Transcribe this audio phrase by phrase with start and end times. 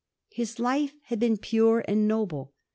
[0.31, 2.55] His life had been pure and noble.